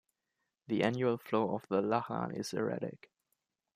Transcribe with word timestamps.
The 0.65 0.81
annual 0.81 1.19
flow 1.19 1.53
of 1.53 1.67
the 1.67 1.79
Lachlan 1.79 2.33
is 2.33 2.53
erratic. 2.53 3.11